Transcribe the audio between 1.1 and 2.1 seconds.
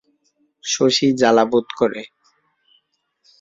জ্বালা বোধ করে।